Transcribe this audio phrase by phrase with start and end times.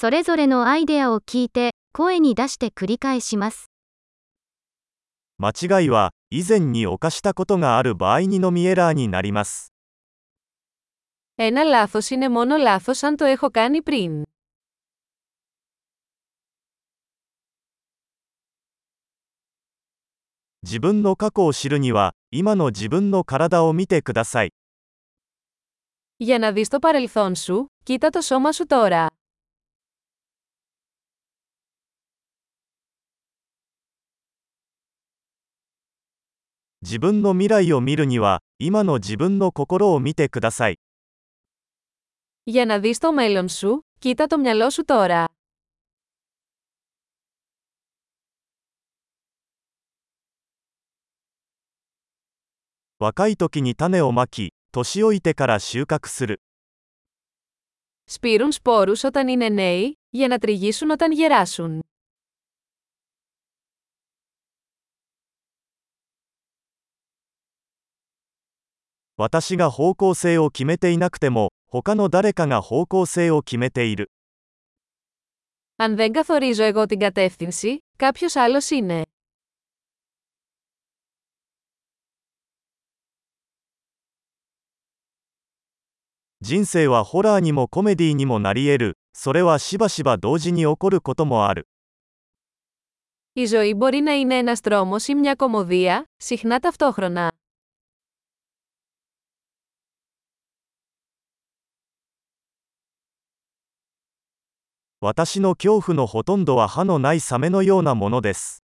[0.00, 3.69] それぞれのアイデアを聞いて、声に出して繰り返します。
[5.37, 9.73] 間違いは以前に犯したことがある場合にのみエラーになります。
[11.35, 14.23] Ένα λάθος είναι μόνο λάθος αν το έχω κάνει πριν.
[20.63, 24.51] 自分の過去を知るには、今の自分の体を見てください。
[26.17, 29.09] Για να δεις το παρελθόν σου, κοίτα το σώμα σου τώρα.
[36.82, 40.78] 自分の未来を見るには、今の自分の心を見てください。
[42.44, 45.24] Για να δεις το μέλλον σου, κοίτα το μυαλό σου τώρα.
[52.98, 56.40] 若い時に種をまき、年老いてから収穫する。
[58.04, 61.80] Σπείρουν σπόρους όταν είναι νέοι, για να τριγύσουν όταν γεράσουν.
[69.16, 74.10] 私が方向性を決めていなくても、他の誰かが方向性を決めている。
[75.78, 79.04] Αν δεν καθορίζω εγώ την κατεύθυνση, κάποιος άλλος είναι.
[86.42, 88.98] 人生はホラーにもコメディにもなり得る。
[89.12, 91.66] それはしばしば同時に起こることもある。
[93.32, 97.32] Η ζωή μπορεί να είναι ένας τρόμος ή μια κομμωδία, συχνά ταυτόχρονα.
[105.00, 108.62] 私の恐怖のほとんどは歯のないサメのようなものです。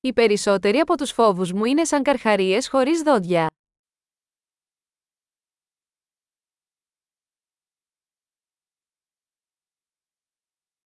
[0.00, 3.46] Οι περισσότεροι από τους φόβους μου είναι σαν καρχαρίες χωρίς δόντια.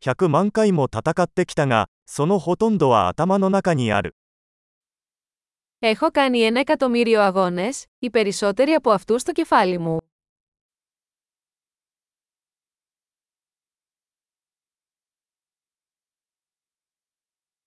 [0.01, 4.15] 100万回も戦ってきたが、そのほとんどは頭の中にある。
[5.81, 9.99] Έχω κάνει ένα εκατομμύριο αγώνες, οι περισσότεροι από αυτούς στο κεφάλι μου.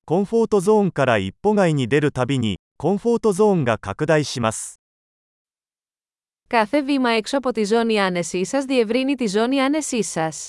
[0.09, 4.79] コンフォートゾーンから一歩外に出るたびに、コンフォートゾーンが拡大します。
[6.49, 10.47] Κάθε βήμα έξω από τη ζώνη άνεσής σας διευρύνει τη ζώνη άνεσής σας.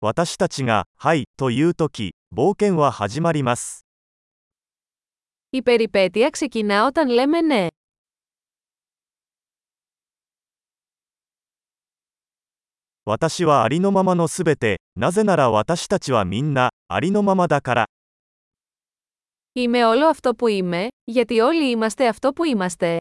[0.00, 3.84] 私たちが、はい、というとき、冒険は始まります。
[5.50, 7.66] Η περιπέτεια ξεκινά όταν λέμε ναι.
[13.10, 17.86] 私はありのままのすべて、なぜなら私たちはみんな、ありのままだから。
[19.54, 22.98] Είμαι όλο αυτό που είμαι, γιατί όλοι είμαστε αυτό που είμαστε.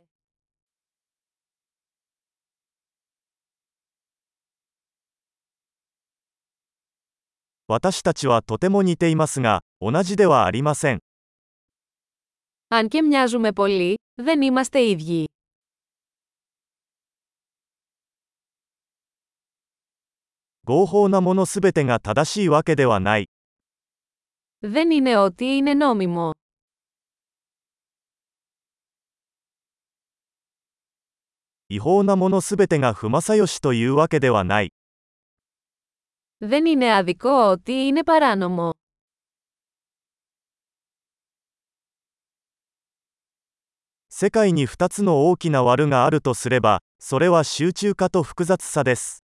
[7.67, 10.99] 私たちはとても似ていますが、同じではありません。
[12.69, 15.25] Αν και μοιάζουμε πολύ, δεν είμαστε ίδιοι.
[20.65, 23.29] 合法なものすべてが正しいわけではない。
[24.61, 26.33] Δεν είναι ότι είναι νόμιμο.
[31.69, 34.71] 違法なものすべてが不正義というわけではない。
[36.39, 38.73] Δεν είναι άδικο ότι είναι παράνομο.
[44.09, 49.20] 世界に2つの大きな悪があるとすれば、それは集中化と複雑さです。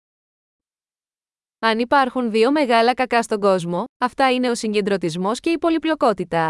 [1.66, 6.48] Αν υπάρχουν δύο μεγάλα κακά στον κόσμο, αυτά είναι ο συγκεντρωτισμός και η πολυπλοκότητα.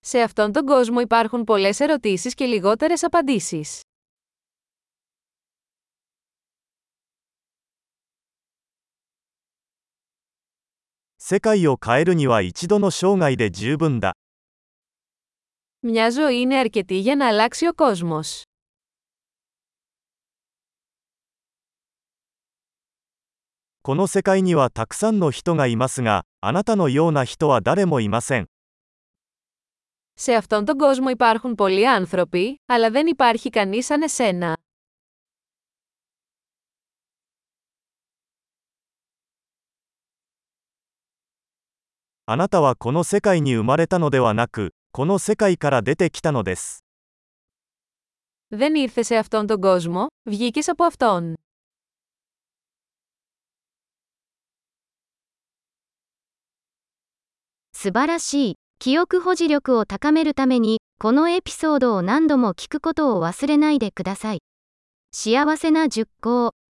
[0.00, 3.80] Σε αυτόν τον κόσμο υπάρχουν πολλές ερωτήσεις και λιγότερες απαντήσεις.
[11.19, 14.13] 世界を変えるには一度の生涯で十分だ。
[15.81, 18.43] Μια ζωή είναι αρκετή για να αλλάξει ο κόσμος.
[23.81, 28.47] この世界にはたくさんの人がいますが、あなたのような人は誰もいません。
[30.15, 34.57] Σε αυτόν τον κόσμο υπάρχουν πολλοί άνθρωποι, αλλά δεν υπάρχει κανείς σαν εσένα.
[42.29, 46.83] あなたはこの世界に生まれたのではなく、この世界から出てきたのです。
[48.51, 51.35] Δεν ήρθε σε αυτόν τον κόσμο, βγήκες από αυτόν.
[57.73, 58.55] 素晴らしい。
[58.79, 64.39] 記憶保持力を高めるために、このエピソードを何度も聞くことを忘れないでください。
[65.11, 66.55] 幸せな熟考。